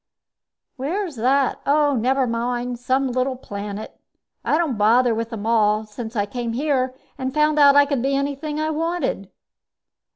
"Where's 0.77 1.15
that? 1.17 1.61
Oh, 1.63 1.95
never 1.95 2.25
mind 2.25 2.79
some 2.79 3.11
little 3.11 3.35
planet. 3.35 3.99
I 4.43 4.57
don't 4.57 4.75
bother 4.75 5.13
with 5.13 5.29
them 5.29 5.45
all, 5.45 5.85
since 5.85 6.15
I 6.15 6.25
came 6.25 6.53
here 6.53 6.95
and 7.19 7.31
found 7.35 7.59
out 7.59 7.75
I 7.75 7.85
could 7.85 8.01
be 8.01 8.15
anything 8.15 8.59
I 8.59 8.71
wanted." 8.71 9.29